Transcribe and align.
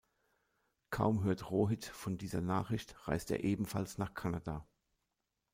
Kaum 0.89 1.21
hört 1.25 1.51
Rohit 1.51 1.85
von 1.85 2.17
dieser 2.17 2.41
Nachricht, 2.41 3.07
reist 3.07 3.29
er 3.29 3.43
ebenfalls 3.43 3.99
nach 3.99 4.15
Kanada. 4.15 4.67